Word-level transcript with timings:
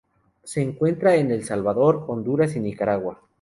Se 0.43 0.63
encuentra 0.63 1.15
en 1.17 1.29
El 1.29 1.43
Salvador, 1.43 2.05
Honduras, 2.07 2.55
y 2.55 2.59
Nicaragua. 2.59 3.21